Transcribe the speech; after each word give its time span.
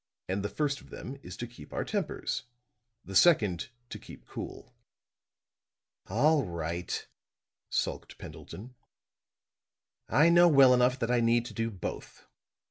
"And 0.27 0.41
the 0.41 0.49
first 0.49 0.81
of 0.81 0.89
them 0.89 1.19
is 1.21 1.37
to 1.37 1.45
keep 1.45 1.71
our 1.71 1.85
tempers 1.85 2.45
the 3.05 3.15
second 3.15 3.69
to 3.91 3.99
keep 3.99 4.25
cool." 4.25 4.73
"All 6.07 6.43
right," 6.43 7.07
sulked 7.69 8.17
Pendleton. 8.17 8.73
"I 10.09 10.29
know 10.29 10.47
well 10.47 10.73
enough 10.73 10.97
that 10.97 11.11
I 11.11 11.19
need 11.19 11.45
to 11.45 11.53
do 11.53 11.69
both. 11.69 12.25